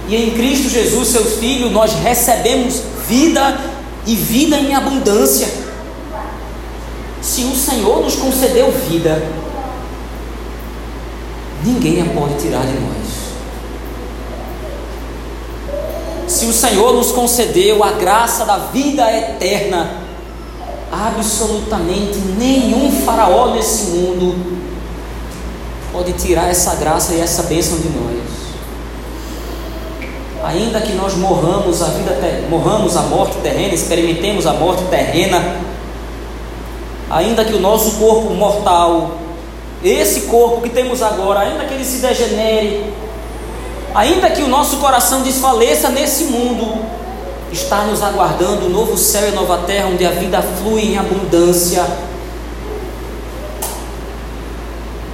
[0.08, 3.60] E em Cristo Jesus, seu Filho, nós recebemos vida
[4.06, 5.48] e vida em abundância.
[7.22, 9.22] Se o Senhor nos concedeu vida,
[11.64, 13.03] ninguém a pode tirar de nós.
[16.28, 20.04] Se o Senhor nos concedeu a graça da vida eterna,
[20.92, 24.36] absolutamente nenhum faraó nesse mundo
[25.92, 28.24] pode tirar essa graça e essa bênção de nós.
[30.44, 32.18] Ainda que nós morramos a vida,
[32.50, 35.58] morramos a morte terrena, experimentemos a morte terrena,
[37.10, 39.18] ainda que o nosso corpo mortal,
[39.84, 42.92] esse corpo que temos agora, ainda que ele se degenere,
[43.94, 46.84] ainda que o nosso coração desfaleça nesse mundo,
[47.52, 51.86] está nos aguardando um novo céu e nova terra onde a vida flui em abundância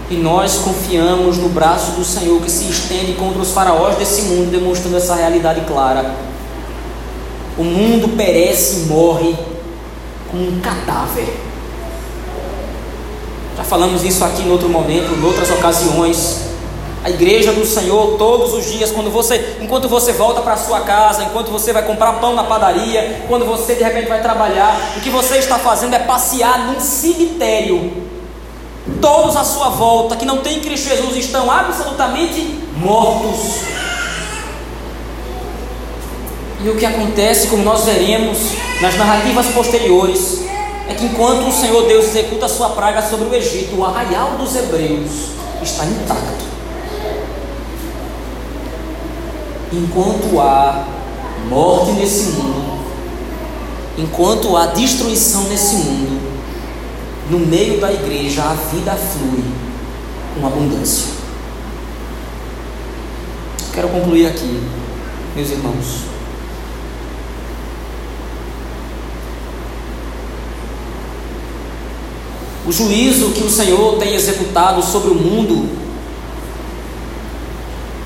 [0.10, 4.50] E nós confiamos no braço do Senhor que se estende contra os faraós desse mundo,
[4.50, 6.16] demonstrando essa realidade clara.
[7.56, 9.36] O mundo perece e morre
[10.32, 11.28] como um cadáver.
[13.56, 16.49] Já falamos isso aqui em outro momento, em outras ocasiões.
[17.04, 21.24] A igreja do Senhor todos os dias, quando você, enquanto você volta para sua casa,
[21.24, 25.10] enquanto você vai comprar pão na padaria, quando você de repente vai trabalhar, o que
[25.10, 28.10] você está fazendo é passear num cemitério
[29.02, 33.62] Todos à sua volta que não têm Cristo Jesus estão absolutamente mortos.
[36.62, 38.38] E o que acontece, como nós veremos
[38.82, 40.42] nas narrativas posteriores,
[40.90, 44.32] é que enquanto o Senhor Deus executa a sua praga sobre o Egito, o arraial
[44.32, 45.30] dos hebreus
[45.62, 46.49] está intacto.
[49.72, 50.88] Enquanto há
[51.48, 52.80] morte nesse mundo,
[53.98, 56.20] enquanto há destruição nesse mundo,
[57.30, 59.44] no meio da igreja a vida flui
[60.34, 61.20] com abundância.
[63.72, 64.64] Quero concluir aqui,
[65.36, 66.10] meus irmãos.
[72.66, 75.79] O juízo que o Senhor tem executado sobre o mundo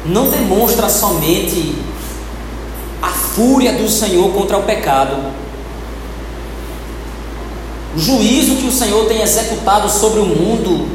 [0.06, 1.76] não demonstra somente
[3.02, 5.32] a fúria do Senhor contra o pecado.
[7.96, 10.88] O juízo que o Senhor tem executado sobre o mundo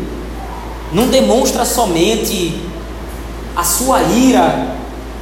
[0.93, 2.61] não demonstra somente
[3.55, 4.77] a sua ira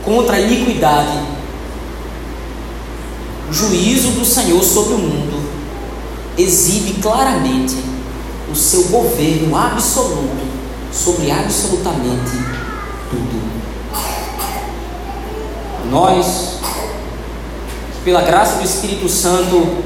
[0.05, 1.19] contra a iniquidade.
[3.49, 5.49] O juízo do Senhor sobre o mundo
[6.37, 7.77] exibe claramente
[8.51, 10.47] o seu governo absoluto
[10.93, 12.33] sobre absolutamente
[13.11, 13.46] tudo.
[15.91, 16.59] Nós,
[18.05, 19.85] pela graça do Espírito Santo,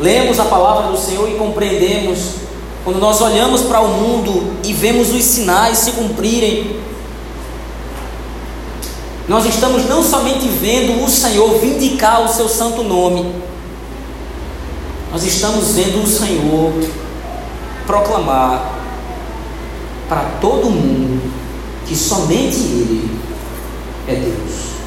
[0.00, 2.34] lemos a palavra do Senhor e compreendemos,
[2.84, 6.78] quando nós olhamos para o mundo e vemos os sinais se cumprirem,
[9.28, 13.30] nós estamos não somente vendo o Senhor vindicar o seu santo nome,
[15.12, 16.72] nós estamos vendo o Senhor
[17.86, 18.78] proclamar
[20.08, 21.20] para todo mundo
[21.86, 23.10] que somente Ele
[24.06, 24.77] é Deus.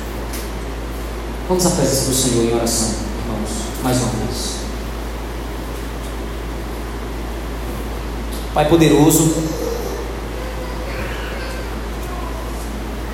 [1.51, 2.87] Vamos à presença do Senhor em oração,
[3.25, 3.49] irmãos,
[3.83, 4.55] mais uma vez.
[8.53, 9.35] Pai poderoso,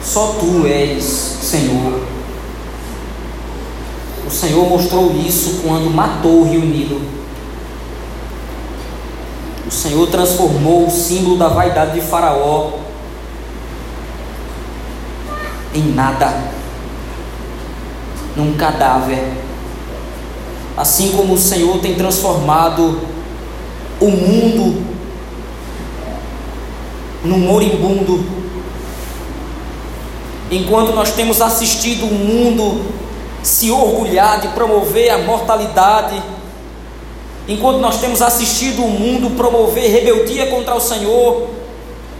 [0.03, 1.99] Só tu és Senhor.
[4.27, 7.01] O Senhor mostrou isso quando matou o rio Nilo.
[9.65, 12.73] O Senhor transformou o símbolo da vaidade de Faraó
[15.73, 16.57] em nada,
[18.38, 19.33] num cadáver.
[20.77, 23.01] Assim como o Senhor tem transformado
[23.99, 24.85] o mundo
[27.25, 28.38] num moribundo
[30.51, 32.85] enquanto nós temos assistido o mundo
[33.43, 36.21] se orgulhar de promover a mortalidade,
[37.47, 41.47] enquanto nós temos assistido o mundo promover rebeldia contra o Senhor,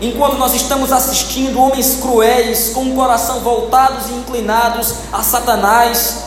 [0.02, 6.24] enquanto nós estamos assistindo homens cruéis com o coração voltados e inclinados a Satanás,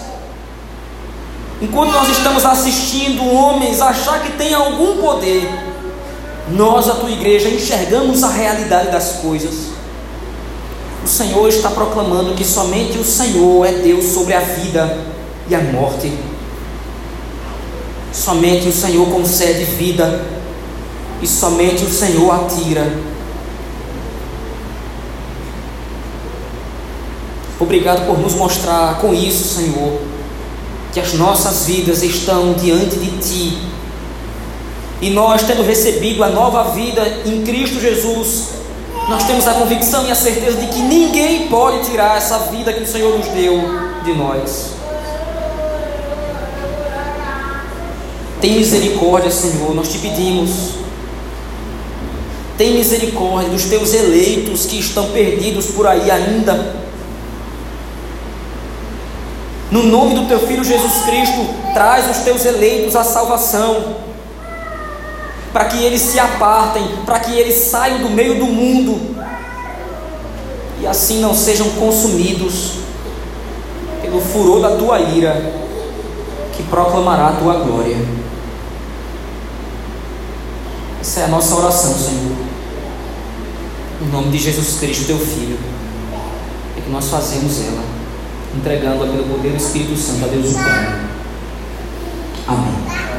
[1.60, 5.48] enquanto nós estamos assistindo homens achar que tem algum poder,
[6.50, 9.70] nós, a tua igreja, enxergamos a realidade das coisas
[11.02, 14.98] o Senhor está proclamando que somente o Senhor é Deus sobre a vida
[15.48, 16.12] e a morte.
[18.12, 20.22] Somente o Senhor concede vida
[21.22, 23.09] e somente o Senhor atira.
[27.60, 30.00] Obrigado por nos mostrar com isso, Senhor,
[30.94, 33.58] que as nossas vidas estão diante de Ti.
[35.02, 38.48] E nós, tendo recebido a nova vida em Cristo Jesus,
[39.10, 42.82] nós temos a convicção e a certeza de que ninguém pode tirar essa vida que
[42.82, 43.60] o Senhor nos deu
[44.04, 44.70] de nós.
[48.40, 50.70] Tem misericórdia, Senhor, nós te pedimos.
[52.56, 56.79] Tem misericórdia dos teus eleitos que estão perdidos por aí ainda.
[59.70, 63.96] No nome do teu filho Jesus Cristo, traz os teus eleitos à salvação
[65.52, 69.20] para que eles se apartem, para que eles saiam do meio do mundo
[70.80, 72.78] e assim não sejam consumidos
[74.00, 75.52] pelo furor da tua ira,
[76.56, 77.96] que proclamará a tua glória.
[81.00, 82.36] Essa é a nossa oração, Senhor.
[84.02, 85.58] Em nome de Jesus Cristo, teu Filho,
[86.78, 87.82] é que nós fazemos ela,
[88.56, 91.00] entregando-a pelo poder do Espírito Santo a Deus o Pai.
[92.48, 93.09] Amém.